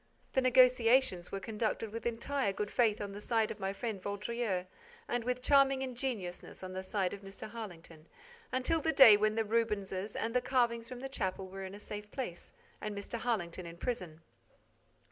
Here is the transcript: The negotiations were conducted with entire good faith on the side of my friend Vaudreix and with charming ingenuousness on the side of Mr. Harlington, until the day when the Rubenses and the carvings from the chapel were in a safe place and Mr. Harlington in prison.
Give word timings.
The 0.33 0.41
negotiations 0.41 1.31
were 1.31 1.39
conducted 1.39 1.91
with 1.91 2.07
entire 2.07 2.51
good 2.53 2.71
faith 2.71 2.99
on 2.99 3.11
the 3.11 3.21
side 3.21 3.51
of 3.51 3.59
my 3.59 3.71
friend 3.71 4.01
Vaudreix 4.01 4.65
and 5.07 5.23
with 5.23 5.43
charming 5.43 5.83
ingenuousness 5.83 6.63
on 6.63 6.73
the 6.73 6.81
side 6.81 7.13
of 7.13 7.21
Mr. 7.21 7.47
Harlington, 7.47 8.07
until 8.51 8.81
the 8.81 8.93
day 8.93 9.15
when 9.15 9.35
the 9.35 9.45
Rubenses 9.45 10.15
and 10.15 10.33
the 10.35 10.41
carvings 10.41 10.89
from 10.89 11.01
the 11.01 11.07
chapel 11.07 11.49
were 11.49 11.65
in 11.65 11.75
a 11.75 11.79
safe 11.79 12.09
place 12.09 12.51
and 12.81 12.97
Mr. 12.97 13.19
Harlington 13.19 13.67
in 13.67 13.77
prison. 13.77 14.21